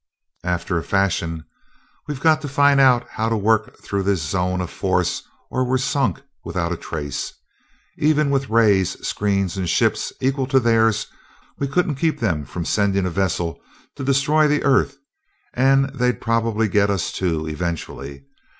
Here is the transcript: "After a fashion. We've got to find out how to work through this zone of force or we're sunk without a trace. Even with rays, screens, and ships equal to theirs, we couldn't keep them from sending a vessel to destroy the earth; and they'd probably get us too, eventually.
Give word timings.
"After 0.43 0.79
a 0.79 0.83
fashion. 0.83 1.45
We've 2.07 2.19
got 2.19 2.41
to 2.41 2.47
find 2.47 2.79
out 2.79 3.07
how 3.07 3.29
to 3.29 3.37
work 3.37 3.77
through 3.83 4.01
this 4.01 4.23
zone 4.27 4.59
of 4.59 4.71
force 4.71 5.21
or 5.51 5.63
we're 5.63 5.77
sunk 5.77 6.23
without 6.43 6.71
a 6.71 6.75
trace. 6.75 7.31
Even 7.99 8.31
with 8.31 8.49
rays, 8.49 8.97
screens, 9.07 9.57
and 9.57 9.69
ships 9.69 10.11
equal 10.19 10.47
to 10.47 10.59
theirs, 10.59 11.05
we 11.59 11.67
couldn't 11.67 11.97
keep 12.01 12.19
them 12.19 12.45
from 12.45 12.65
sending 12.65 13.05
a 13.05 13.11
vessel 13.11 13.61
to 13.95 14.03
destroy 14.03 14.47
the 14.47 14.63
earth; 14.63 14.97
and 15.53 15.91
they'd 15.91 16.19
probably 16.19 16.67
get 16.67 16.89
us 16.89 17.11
too, 17.11 17.47
eventually. 17.47 18.23